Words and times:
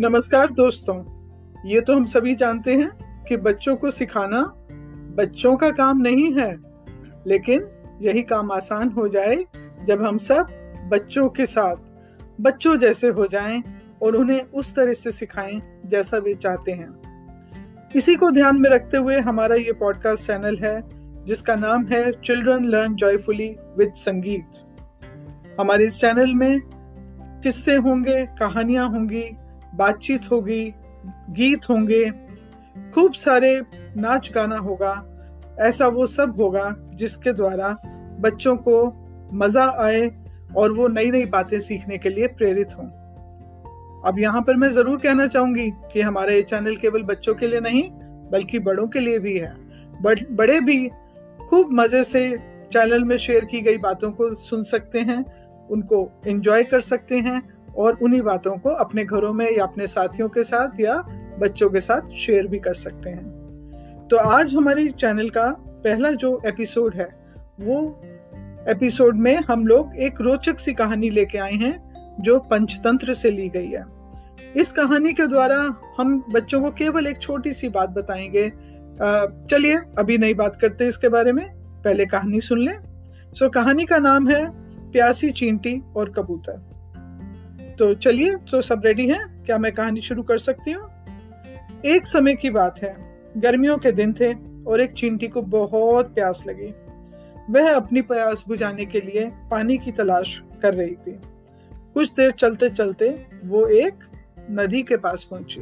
नमस्कार 0.00 0.50
दोस्तों, 0.52 0.94
ये 1.64 1.80
तो 1.80 1.94
हम 1.96 2.04
सभी 2.04 2.34
जानते 2.34 2.74
हैं 2.74 3.24
कि 3.24 3.36
बच्चों 3.36 3.76
को 3.76 3.90
सिखाना 3.90 4.40
बच्चों 5.16 5.56
का 5.56 5.70
काम 5.70 5.98
नहीं 5.98 6.32
है, 6.34 6.50
लेकिन 7.26 7.66
यही 8.02 8.22
काम 8.22 8.52
आसान 8.52 8.88
हो 8.88 9.06
जाए 9.08 9.36
जब 9.84 10.02
हम 10.02 10.18
सब 10.18 10.48
बच्चों 10.92 11.28
के 11.28 11.46
साथ, 11.46 11.76
बच्चों 12.40 12.76
जैसे 12.76 13.08
हो 13.08 13.26
जाएँ 13.26 13.62
और 14.02 14.16
उन्हें 14.16 14.42
उस 14.42 14.74
तरह 14.74 14.92
से 14.92 15.10
सिखाएँ 15.10 15.60
जैसा 15.86 16.18
वे 16.18 16.34
चाहते 16.34 16.72
हैं। 16.72 17.90
इसी 17.96 18.14
को 18.14 18.30
ध्यान 18.30 18.60
में 18.60 18.70
रखते 18.70 18.96
हुए 18.96 19.20
हमारा 19.20 19.56
ये 19.56 19.72
पॉडकास्ट 19.72 20.26
चैनल 20.26 20.56
है, 20.56 20.80
जिसका 21.24 21.54
नाम 21.54 21.86
है 21.86 22.12
चिल्ड्रन 22.12 22.64
लर्न 22.64 22.94
जॉयफुली 22.94 23.48
विद 23.78 23.94
संगीत। 23.94 24.62
हमारे 25.60 25.86
इस 25.86 26.00
चैनल 26.00 26.34
में 26.34 26.60
किस्से 27.42 27.76
होंगे, 27.76 28.24
कहानियाँ 28.26 28.88
होंगी 28.90 29.24
बातचीत 29.76 30.30
होगी, 30.30 30.64
गीत 31.30 31.68
होंगे, 31.70 32.04
खूब 32.94 33.12
सारे 33.12 33.60
नाच 33.96 34.30
गाना 34.34 34.58
होगा, 34.58 34.92
ऐसा 35.60 35.86
वो 35.88 36.06
सब 36.06 36.40
होगा 36.40 36.74
जिसके 36.94 37.32
द्वारा 37.32 37.76
बच्चों 38.20 38.56
को 38.58 38.76
मज़ा 39.34 39.64
आए 39.84 40.10
और 40.56 40.72
वो 40.72 40.88
नई 40.88 41.10
नई 41.10 41.24
बातें 41.26 41.58
सीखने 41.60 41.98
के 41.98 42.08
लिए 42.08 42.26
प्रेरित 42.26 42.76
हों। 42.78 42.86
अब 44.04 44.18
यहाँ 44.18 44.42
पर 44.42 44.56
मैं 44.56 44.70
ज़रूर 44.70 44.98
कहना 44.98 45.26
चाहूँगी 45.26 45.70
कि 45.92 46.00
हमारा 46.00 46.32
ये 46.32 46.42
चैनल 46.42 46.76
केवल 46.76 47.02
बच्चों 47.02 47.34
के 47.34 47.48
लिए 47.48 47.60
नहीं, 47.60 47.88
बल्कि 48.30 48.58
बड़ों 48.58 48.86
के 48.88 49.00
लिए 49.00 49.18
भी 49.18 49.36
है। 49.38 49.54
बड़े 50.02 50.60
भी 50.60 50.88
खूब 51.48 51.72
मज़े 51.72 52.02
से 52.04 52.30
चैनल 52.72 53.04
में 53.04 53.16
शेयर 53.16 53.44
की 53.44 53.60
गई 53.60 53.78
बातों 53.78 54.10
को 54.12 54.34
सुन 54.34 54.62
सकते 54.62 55.00
हैं, 55.00 55.24
उनको 55.70 56.10
एंजॉय 56.26 56.64
कर 56.64 56.80
सकते 56.80 57.18
हैं 57.18 57.40
और 57.76 57.98
उन्हीं 58.02 58.22
बातों 58.22 58.56
को 58.56 58.70
अपने 58.70 59.04
घरों 59.04 59.32
में 59.32 59.50
या 59.50 59.64
अपने 59.64 59.86
साथियों 59.86 60.28
के 60.28 60.44
साथ 60.44 60.80
या 60.80 60.94
बच्चों 61.38 61.70
के 61.70 61.80
साथ 61.80 62.14
शेयर 62.14 62.46
भी 62.46 62.58
कर 62.58 62.74
सकते 62.74 63.10
हैं। 63.10 64.06
तो 64.10 64.16
आज 64.16 64.54
हमारे 64.54 64.86
चैनल 64.86 65.30
का 65.30 65.50
पहला 65.60 66.10
जो 66.10 66.40
एपिसोड 66.46 66.94
है, 66.94 67.08
वो 67.60 68.00
एपिसोड 68.68 69.16
में 69.16 69.36
हम 69.36 69.66
लोग 69.66 69.96
एक 69.96 70.20
रोचक 70.20 70.58
सी 70.58 70.72
कहानी 70.72 71.10
लेके 71.10 71.38
आए 71.38 71.52
हैं, 71.52 71.74
जो 72.20 72.38
पंचतंत्र 72.38 73.14
से 73.14 73.30
ली 73.30 73.48
गई 73.48 73.66
है। 73.66 73.84
इस 74.56 74.72
कहानी 74.72 75.12
के 75.12 75.26
द्वारा 75.26 75.76
हम 75.98 76.24
बच्चों 76.32 76.60
को 76.62 76.70
केवल 76.70 77.06
एक 77.06 77.18
छोटी 77.18 77.52
सी 77.52 77.68
बात 77.68 77.90
बताएँगे। 77.90 78.48
चलिए 79.50 79.76
अभी 79.98 80.18
नई 80.18 80.34
बात 80.34 80.56
करते 80.56 80.88
इसके 80.88 81.08
बारे 81.08 81.32
में, 81.32 81.48
पहले 81.82 82.06
कहानी 82.06 82.40
सुन 82.40 82.58
लें। 82.58 82.78
सो 83.32 83.48
कहानी 83.48 83.84
का 83.84 83.98
नाम 83.98 84.28
है 84.28 84.50
प्यासी 84.92 85.30
चींटी 85.30 85.82
और 85.96 86.12
कबूतर। 86.12 86.75
तो 87.78 87.94
चलिए 87.94 88.36
तो 88.36 88.62
सब 88.62 88.82
रेडी 88.84 89.08
हैं? 89.08 89.44
क्या 89.44 89.58
मैं 89.58 89.72
कहानी 89.72 90.00
शुरू 90.00 90.22
कर 90.22 90.38
सकती 90.38 90.72
हूँ? 90.72 90.90
एक 91.84 92.06
समय 92.06 92.34
की 92.34 92.50
बात 92.50 92.82
है। 92.82 92.96
गर्मियों 93.36 93.78
के 93.78 93.92
दिन 93.92 94.12
थे 94.12 94.32
और 94.64 94.80
एक 94.80 94.92
चींटी 94.92 95.28
को 95.28 95.42
बहुत 95.42 96.14
प्यास 96.14 96.44
लगी। 96.46 96.74
वह 97.50 97.76
अपनी 97.76 98.02
प्यास 98.02 98.44
बुझाने 98.48 98.84
के 98.84 99.00
लिए 99.00 99.30
पानी 99.50 99.78
की 99.78 99.92
तलाश 99.92 100.42
कर 100.62 100.74
रही 100.74 100.94
थी। 100.94 101.20
कुछ 101.94 102.12
देर 102.12 102.30
चलते 102.30 102.70
चलते 102.70 103.26
वो 103.44 103.66
एक 103.66 103.94
नदी 104.50 104.82
के 104.82 104.96
पास 104.96 105.24
पहुँची। 105.24 105.60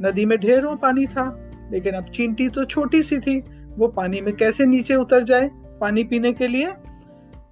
नदी 0.00 0.24
में 0.24 0.38
ढेरों 0.38 0.76
पानी 0.76 1.06
था, 1.06 1.50
लेकिन 1.72 1.94
अब 1.94 2.04
चींटी 2.04 2.48
तो 2.48 2.64
छोटी 2.64 3.02
सी 3.02 3.20
थी। 3.20 3.40
वो 3.76 3.88
पानी 3.88 4.20
में 4.20 4.36
कैसे 4.36 4.66
नीचे 4.66 4.94
उतर 4.94 5.22
जाए 5.22 5.50
पानी 5.80 6.04
पीने 6.04 6.32
के 6.32 6.48
लिए? 6.48 6.72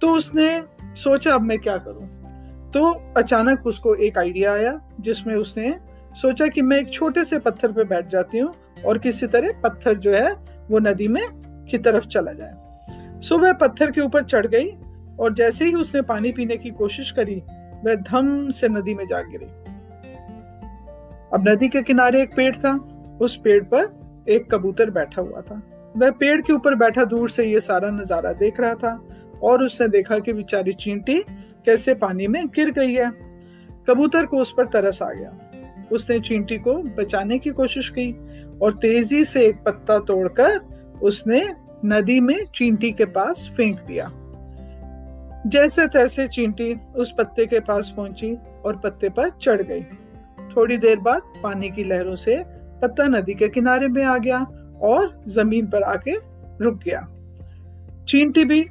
तो 0.01 0.11
उसने 0.11 0.63
सोचा, 0.95 1.33
अब 1.33 1.41
मैं 1.41 1.59
क्या 1.59 1.77
करूँ? 1.77 2.16
तो 2.73 2.85
अचानक 3.17 3.67
उसको 3.67 3.93
एक 3.95 4.17
आइडिया 4.17 4.53
आया, 4.53 4.79
जिसमें 5.01 5.35
उसने 5.35 5.73
सोचा 6.15 6.47
कि 6.47 6.61
मैं 6.61 6.77
एक 6.77 6.91
छोटे 6.93 7.23
से 7.25 7.39
पत्थर 7.39 7.71
पे 7.71 7.83
बैठ 7.83 8.07
जाती 8.11 8.37
हूँ 8.37 8.53
और 8.85 8.97
किसी 8.97 9.27
तरह 9.27 9.61
पत्थर 9.63 9.97
जो 9.97 10.13
है 10.13 10.31
वो 10.69 10.79
नदी 10.79 11.07
में 11.07 11.23
की 11.69 11.77
तरफ़ 11.77 12.07
चला 12.07 12.33
जाए। 12.33 13.19
सो 13.19 13.37
वह 13.37 13.53
पत्थर 13.53 13.91
के 13.91 14.01
ऊपर 14.01 14.23
चढ़ 14.23 14.47
गई 14.47 14.69
और 15.19 15.33
जैसे 15.33 15.65
ही 15.65 15.73
उसने 15.73 16.01
पानी 16.03 16.31
पीने 16.31 16.57
की 16.57 16.69
कोशिश 16.71 17.11
करी, 17.11 17.41
वह 17.85 17.95
धम 17.95 18.49
से 18.49 18.67
नदी 18.69 18.93
में 18.95 19.05
जा 19.07 19.21
गिरी। 19.21 19.45
अब 21.33 21.47
नदी 21.47 21.67
के 21.67 21.81
किनारे 21.81 22.21
एक 22.21 22.35
पेड़ 22.35 22.55
था, 22.55 22.73
उस 23.21 23.35
पेड़ 23.35 23.63
पर 23.63 24.25
एक 24.29 24.49
कबूतर 24.51 24.89
बैठा 24.89 25.21
हुआ 25.21 25.41
था। 25.41 25.61
वह 25.97 26.11
पेड़ 26.11 26.41
के 26.41 26.53
ऊपर 26.53 26.75
बैठा 26.75 27.03
दूर 27.05 27.29
से 27.29 27.45
ये 27.45 27.59
सारा 27.59 27.89
नज़ारा 27.91 28.31
देख 28.35 28.59
रहा 28.59 28.73
था 28.75 28.99
और 29.43 29.63
उसने 29.63 29.87
देखा 29.87 30.19
कि 30.19 30.33
बेचारी 30.33 30.73
चींटी 30.73 31.19
कैसे 31.65 31.93
पानी 31.93 32.27
में 32.27 32.47
गिर 32.47 32.71
गई 32.71 32.93
है। 32.93 33.11
कबूतर 33.89 34.25
को 34.25 34.37
उस 34.37 34.51
पर 34.51 34.65
तरस 34.65 35.01
आ 35.01 35.09
गया। 35.09 35.37
उसने 35.91 36.19
चींटी 36.19 36.57
को 36.57 36.73
बचाने 36.73 37.37
की 37.37 37.49
कोशिश 37.49 37.89
की 37.89 38.11
और 38.61 38.73
तेज़ी 38.73 39.23
से 39.23 39.45
एक 39.45 39.55
पत्ता 39.55 39.99
तोड़कर 39.99 40.59
उसने 41.03 41.53
नदी 41.85 42.19
में 42.19 42.45
चींटी 42.55 42.91
के 42.91 43.05
पास 43.05 43.53
फेंक 43.57 43.79
दिया। 43.81 44.11
जैसे 45.47 45.87
तैसे 45.87 46.27
चींटी 46.27 46.79
उस 46.95 47.13
पत्ते 47.17 47.45
के 47.45 47.59
पास 47.59 47.93
पहुँची 47.97 48.37
और 48.65 48.75
पत्ते 48.75 49.09
पर 49.09 49.29
चढ़ 49.29 49.61
गई। 49.61 49.83
थोड़ी 50.55 50.77
देर 50.77 50.99
बाद 50.99 51.21
पानी 51.43 51.69
की 51.69 51.83
लहरों 51.83 52.15
से 52.15 52.43
पत्ता 52.81 53.03
नदी 53.03 53.33
के 53.33 53.47
किनारे 53.49 53.87
में 53.87 54.03
आ 54.03 54.17
गया 54.17 54.39
और 54.81 55.23
ज़मीन 55.27 55.67
पर 55.67 55.83
आके 55.83 56.15
रुक 56.61 56.79
गया। 56.83 57.07
चींटी 58.07 58.45
भी 58.45 58.65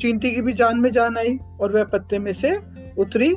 चींटी 0.00 0.30
की 0.30 0.42
भी 0.42 0.52
जान 0.52 0.78
में 0.78 0.90
जान 0.92 1.16
आई 1.18 1.36
और 1.60 1.72
वह 1.72 1.84
पत्ते 1.84 2.18
में 2.18 2.32
से 2.32 2.56
उतरी 2.98 3.34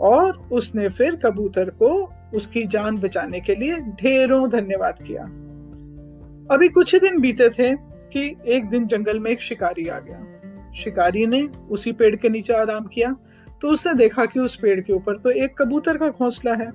और 0.00 0.36
उसने 0.52 0.88
फिर 0.88 1.16
कबूतर 1.16 1.70
को 1.72 1.90
उसकी 2.34 2.64
जान 2.64 2.98
बचाने 2.98 3.40
के 3.40 3.54
लिए 3.54 3.78
ढेरों 4.00 4.48
धन्यवाद 4.50 5.02
किया। 5.02 5.22
अभी 6.54 6.68
कुछ 6.68 6.94
ही 6.94 7.00
दिन 7.00 7.20
बीते 7.20 7.48
थे 7.50 7.74
कि 8.12 8.34
एक 8.46 8.68
दिन 8.70 8.86
जंगल 8.86 9.20
में 9.20 9.30
एक 9.30 9.40
शिकारी 9.40 9.86
आ 9.88 9.98
गया। 9.98 10.72
शिकारी 10.72 11.26
ने 11.26 11.42
उसी 11.70 11.92
पेड़ 11.92 12.14
के 12.16 12.28
नीचे 12.28 12.52
आराम 12.52 12.86
किया 12.86 13.14
तो 13.62 13.68
उसने 13.68 13.94
देखा 13.94 14.24
कि 14.24 14.40
उस 14.40 14.56
पेड़ 14.56 14.80
के 14.80 14.92
ऊपर 14.92 15.16
तो 15.16 15.30
एक 15.30 15.56
कबूतर 15.58 15.96
का 15.98 16.08
घोंसला 16.08 16.54
है। 16.54 16.70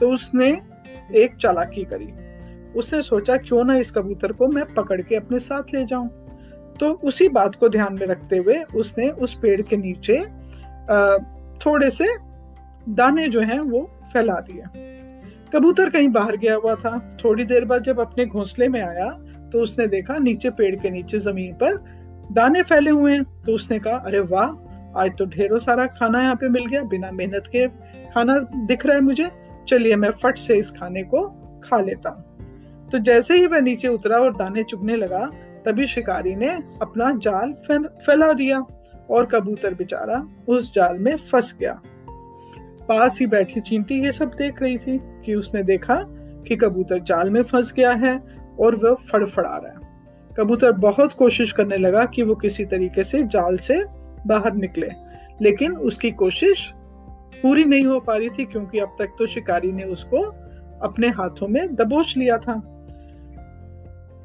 तो 0.00 0.10
उसने 0.10 0.48
एक 1.16 1.34
चालाकी 1.36 1.84
करी। 1.84 2.12
उसने 2.78 3.00
सोचा, 3.02 3.36
क्यों 3.36 3.64
ना 3.64 3.76
इस 3.76 3.90
कबूतर 3.92 4.32
को 4.32 4.46
मैं 4.46 4.64
पकड़ 4.74 5.00
के 5.00 5.16
अपने 5.16 5.38
साथ 5.38 5.74
ले 5.74 5.84
जाऊँ? 5.84 6.08
तो 6.80 6.90
उसी 7.04 7.28
बात 7.30 7.54
को 7.54 7.68
ध्यान 7.68 7.94
में 7.94 8.06
रखते 8.06 8.36
हुए 8.36 8.62
उसने 8.76 9.08
उस 9.08 9.34
पेड़ 9.34 9.60
के 9.62 9.76
नीचे 9.76 10.18
थोड़े 11.60 11.90
से 11.90 12.06
दाने 12.90 13.28
जो 13.28 13.40
हैं 13.42 13.58
वो 13.60 13.80
फैला 14.12 14.34
दिए। 14.40 14.62
कबूतर 15.52 15.90
कहीं 15.90 16.08
बाहर 16.08 16.36
गया 16.36 16.54
हुआ 16.54 16.74
था। 16.74 16.98
थोड़ी 17.24 17.44
देर 17.44 17.64
बाद 17.64 17.82
जब 17.82 18.00
अपने 18.00 18.26
घोंसले 18.26 18.68
में 18.68 18.80
आया 18.82 19.08
तो 19.52 19.60
उसने 19.62 19.86
देखा 19.86 20.18
नीचे 20.18 20.50
पेड़ 20.50 20.74
के 20.76 20.90
नीचे 20.90 21.18
ज़मीन 21.20 21.52
पर 21.54 21.76
दाने 22.32 22.62
फैले 22.62 22.90
हुए 22.90 23.12
हैं। 23.12 23.24
तो 23.42 23.54
उसने 23.54 23.78
कहा, 23.78 23.96
अरे 23.96 24.20
वाह, 24.20 25.00
आज 25.00 25.16
तो 25.18 25.24
ढेरों 25.26 25.58
सारा 25.58 25.86
खाना 25.88 26.22
यहाँ 26.22 26.34
पे 26.34 26.48
मिल 26.48 26.66
गया। 26.66 26.82
बिना 26.84 27.10
मेहनत 27.10 27.48
के 27.52 27.66
खाना 28.10 28.38
दिख 28.66 28.86
रहा 28.86 28.96
है 28.96 29.02
मुझे। 29.02 29.30
चलिए 29.68 29.96
मैं 29.96 30.10
फट 30.22 30.38
से 30.38 30.56
इस 30.56 30.70
खाने 30.70 31.02
को 31.04 31.26
खा 31.64 31.80
लेता 31.80 32.10
हूँ। 32.10 32.88
तो 32.90 32.98
जैसे 33.00 33.34
ही 33.34 33.46
वह 33.46 33.60
नीचे 33.60 33.88
उतरा 33.88 34.18
और 34.18 34.36
दाने 34.36 34.62
चुगने 34.62 34.96
लगा 34.96 35.30
तभी 35.66 35.86
शिकारी 35.86 36.34
ने 36.36 36.50
अपना 36.82 37.12
जाल 37.16 37.52
फैला 38.06 38.32
दिया 38.32 38.58
और 39.10 39.26
कबूतर 39.26 39.74
बेचारा 39.74 40.26
उस 40.48 40.72
जाल 40.74 40.98
में 40.98 41.16
फंस 41.16 41.56
गया। 41.60 41.80
पास 42.88 43.18
ही 43.20 43.26
बैठी 43.26 43.60
चींटी 43.60 44.02
ये 44.04 44.12
सब 44.12 44.30
देख 44.38 44.62
रही 44.62 44.78
थी 44.78 44.98
कि 45.24 45.34
उसने 45.34 45.62
देखा 45.62 45.94
कि 46.48 46.56
कबूतर 46.56 46.98
जाल 46.98 47.30
में 47.30 47.42
फंस 47.42 47.72
गया 47.72 47.92
है 47.92 48.16
और 48.60 48.76
वह 48.76 48.94
फड़फड़ा 49.10 49.56
रहा 49.56 49.70
है। 49.70 49.92
कबूतर 50.38 50.72
बहुत 50.72 51.12
कोशिश 51.12 51.52
करने 51.52 51.76
लगा 51.76 52.04
कि 52.04 52.22
वो 52.22 52.34
किसी 52.34 52.64
तरीके 52.64 53.04
से 53.04 53.22
जाल 53.22 53.56
से 53.56 53.84
बाहर 54.26 54.54
निकले, 54.54 54.88
लेकिन 55.42 55.76
उसकी 55.76 56.10
कोशिश 56.10 56.70
पूरी 57.42 57.64
नहीं 57.64 57.84
हो 57.84 57.98
पा 58.00 58.16
रही 58.16 58.28
थी 58.28 58.44
क्योंकि 58.44 58.78
अब 58.78 58.96
तक 58.98 59.16
तो 59.18 59.26
शिकारी 59.26 59.72
ने 59.72 59.84
उसको 59.84 60.22
अपने 60.86 61.08
हाथों 61.08 61.48
में 61.48 61.74
दबोच 61.74 62.14
लिया 62.16 62.36
था। 62.38 62.60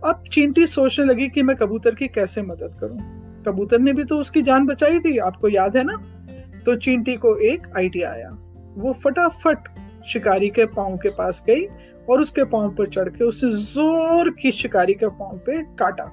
अब 0.03 0.23
चींटी 0.31 0.65
सोचने 0.67 1.05
लगी 1.05 1.27
कि 1.29 1.43
मैं 1.43 1.55
कबूतर 1.55 1.95
की 1.95 2.07
कैसे 2.07 2.41
मदद 2.41 2.77
करूँ। 2.81 2.97
कबूतर 3.45 3.79
ने 3.79 3.93
भी 3.93 4.03
तो 4.03 4.17
उसकी 4.17 4.41
जान 4.41 4.65
बचाई 4.65 4.99
थी, 4.99 5.17
आपको 5.17 5.49
याद 5.49 5.77
है 5.77 5.83
ना? 5.83 5.95
तो 6.65 6.75
चींटी 6.75 7.15
को 7.15 7.35
एक 7.43 7.67
आइडिया 7.77 8.11
आया। 8.11 8.29
वो 8.77 8.93
फटाफट 8.93 9.67
शिकारी 10.07 10.49
के 10.49 10.65
पाँव 10.67 10.97
के 10.97 11.09
पास 11.09 11.43
गई 11.47 11.65
और 12.09 12.21
उसके 12.21 12.43
पाँव 12.43 12.69
पर 12.75 12.87
चढ़ 12.87 13.09
के 13.09 13.23
उसे 13.23 13.49
ज़ोर 13.51 14.29
की 14.31 14.51
शिकारी 14.51 14.93
के 14.93 15.07
पाँव 15.09 15.37
पे 15.45 15.61
काटा। 15.75 16.09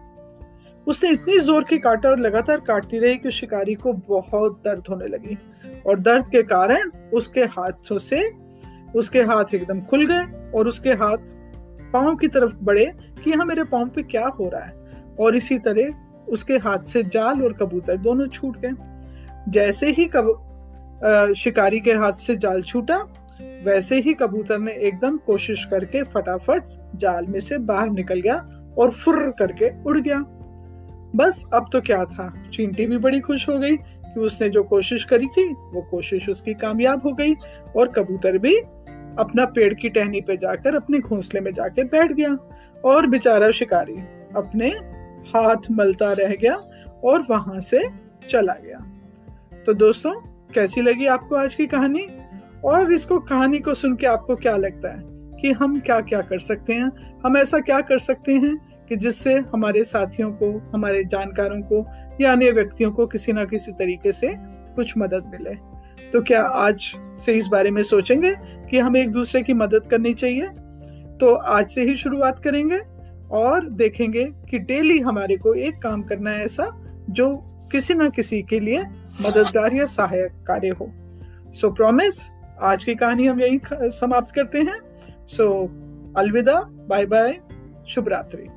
उसने 0.87 1.11
इतनी 1.11 1.38
ज़ोर 1.41 1.65
की 1.65 1.79
काटा 1.79 2.09
और 2.09 2.19
लगातार 2.19 2.61
काटती 2.61 2.99
रही 2.99 3.17
कि 3.17 3.31
शिकारी 3.31 3.75
को 3.75 3.93
बहुत 4.09 4.61
दर्द 4.65 4.88
होने 4.91 5.06
लगी 5.09 5.38
और 5.87 6.00
दर्द 6.00 6.29
के 6.33 6.43
कारण 6.44 6.91
उसके 7.15 7.44
हाथों 7.50 7.99
से, 7.99 8.23
उसके 8.94 9.23
हाथ 9.23 9.55
एकदम 9.55 9.81
खुल 9.81 10.06
गए 10.06 10.50
और 10.50 10.69
उसके 10.69 10.93
हाथ 10.94 11.33
पाँव 11.93 12.15
की 12.17 12.29
तरफ़ 12.29 12.55
बढ़े 12.62 12.93
कि 13.26 13.31
यहाँ 13.31 13.44
मेरे 13.46 13.64
पाँव 13.64 13.88
पे 13.88 14.02
क्या 14.02 14.26
हो 14.26 14.49
रहा 14.49 14.64
है? 14.64 14.73
और 15.20 15.37
इसी 15.37 15.58
तरह 15.58 15.94
उसके 16.28 16.56
हाथ 16.56 16.84
से 16.84 17.02
जाल 17.02 17.43
और 17.43 17.52
कबूतर 17.52 17.96
दोनों 17.96 18.26
छूट 18.28 18.56
गए। 18.56 18.73
जैसे 19.49 19.90
ही 19.90 20.05
कब 20.17 21.32
शिकारी 21.37 21.81
के 21.81 21.93
हाथ 21.93 22.12
से 22.12 22.37
जाल 22.37 22.62
छूटा, 22.62 22.96
वैसे 23.64 24.00
ही 24.00 24.14
कबूतर 24.14 24.58
ने 24.58 24.73
एकदम 24.73 25.17
कोशिश 25.17 25.64
करके 25.64 26.02
फटाफट 26.02 26.62
जाल 26.96 27.26
में 27.26 27.40
से 27.40 27.58
बाहर 27.58 27.90
निकल 27.90 28.20
गया 28.20 28.34
और 28.78 28.90
फुर्र 28.90 29.31
करके 29.31 29.70
उड़ 29.82 29.99
गया। 29.99 30.19
बस 31.17 31.44
अब 31.55 31.69
तो 31.73 31.81
क्या 31.81 32.05
था? 32.05 32.32
चींटी 32.52 32.87
भी 32.87 32.99
बड़ी 32.99 33.20
खुश 33.20 33.49
हो 33.49 33.58
गई 33.58 33.76
कि 33.76 34.20
उसने 34.20 34.49
जो 34.49 34.62
कोशिश 34.62 35.05
करी 35.05 35.26
थी, 35.26 35.49
वो 35.49 35.82
कोशिश 35.90 36.28
उसकी 36.28 36.55
कामयाब 36.55 37.02
हो 37.02 37.12
गई 37.12 37.34
और 37.76 37.88
कबूतर 37.88 38.38
भी 38.38 38.56
अपना 39.19 39.44
पेड़ 39.46 39.73
की 39.75 39.88
टहनी 39.88 40.20
पे 40.20 40.37
जाकर 40.37 40.75
अपने 40.75 40.99
घोंसले 40.99 41.40
में 41.40 41.52
जाके 41.55 41.84
बैठ 41.84 42.12
गया। 42.12 42.37
और 42.84 43.06
बेचारा 43.06 43.50
शिकारी 43.50 43.96
अपने 44.37 44.69
हाथ 45.26 45.56
मलता 45.70 46.12
रह 46.12 46.28
गया 46.28 46.55
और 47.05 47.25
वहाँ 47.31 47.61
से 47.61 47.88
चला 48.28 48.52
गया। 48.52 48.93
तो 49.67 49.75
दोस्तों, 49.75 50.14
कैसी 50.55 50.81
लगी 50.81 51.06
आपको 51.06 51.37
आज 51.37 51.55
की 51.55 51.67
कहानी? 51.67 52.06
और 52.64 52.93
इसको 52.93 53.19
कहानी 53.19 53.58
को 53.58 53.75
सुन 53.75 53.96
के 53.96 54.06
आपको 54.06 54.37
क्या 54.37 54.56
लगता 54.56 54.88
है 54.88 55.02
कि 55.40 55.52
हम 55.52 55.81
क्या 55.81 56.00
क्या 56.00 56.20
कर 56.20 56.38
सकते 56.38 56.73
हैं? 56.73 57.20
हम 57.26 57.37
ऐसा 57.37 57.58
क्या 57.58 57.81
कर 57.81 57.99
सकते 57.99 58.32
हैं 58.32 58.56
कि 58.88 58.96
जिससे 58.96 59.34
हमारे 59.34 59.84
साथियों 59.84 60.31
को, 60.31 60.70
हमारे 60.75 61.05
जानकारों 61.05 61.61
को 61.61 61.87
या 62.20 62.32
अन्य 62.32 62.50
व्यक्तियों 62.50 62.93
को 62.93 63.06
किसी 63.06 63.32
ना 63.32 63.44
किसी 63.44 63.73
तरीके 63.73 64.12
से 64.12 64.34
कुछ 64.76 64.99
मदद 64.99 65.25
मिले? 65.26 65.55
तो 66.12 66.23
क्या 66.23 66.43
आज 66.43 66.94
से 67.19 67.32
इस 67.32 67.46
बारे 67.46 67.70
में 67.70 67.82
सोचेंगे 67.82 68.37
कि 68.70 68.78
हमें 68.78 69.00
एक 69.00 69.11
दूसरे 69.11 69.43
की 69.43 69.55
मदद 69.55 69.87
करनी 69.90 70.14
चाहिए? 70.14 70.49
तो 71.20 71.34
आज 71.34 71.68
से 71.68 71.82
ही 71.82 71.96
शुरुआत 71.96 72.44
करेंगे 72.44 72.80
और 73.30 73.68
देखेंगे 73.68 74.24
कि 74.24 74.58
डेली 74.58 74.98
हमारे 74.98 75.36
को 75.36 75.54
एक 75.54 75.82
काम 75.82 76.02
करना 76.02 76.30
है 76.30 76.44
ऐसा 76.44 76.70
जो 77.10 77.36
किसी 77.72 77.94
ना 77.94 78.08
किसी 78.08 78.42
के 78.42 78.60
लिए 78.60 78.82
मददगार 79.26 79.74
या 79.74 79.86
सहायक 79.86 80.44
कार्य 80.46 80.68
हो। 80.68 80.92
सो 81.52 81.68
so, 81.68 81.76
प्रॉमिस 81.76 82.30
आज 82.62 82.84
की 82.84 82.94
कहानी 82.94 83.26
हम 83.26 83.40
यही 83.40 83.60
समाप्त 83.72 84.34
करते 84.34 84.58
हैं। 84.58 84.76
सो 85.26 85.64
so, 85.64 86.18
अलविदा 86.18 86.60
बाय 86.60 87.06
बाय 87.06 87.40
शुभ 87.88 88.08
रात्रि 88.08 88.48